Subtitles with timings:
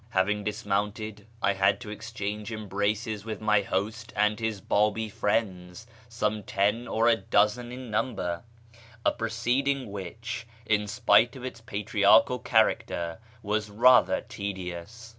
[0.09, 6.41] Having dismounted, I had to exchange embraces with my host and his Babi friends (some
[6.41, 8.41] ten or a dozen in number),
[9.05, 15.09] a proceeding which, in spite of its patriarchial character, was rather tedious.